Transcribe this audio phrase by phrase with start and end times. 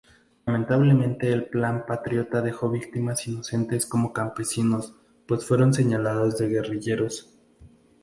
[0.47, 4.95] Lamentablemente el plan patriota dejó víctimas inocentes como campesinos,
[5.27, 7.37] pues fueron señalados de guerrilleros.